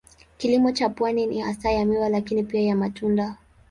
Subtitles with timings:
[0.37, 3.37] Kilimo cha pwani ni hasa ya miwa lakini pia ya matunda.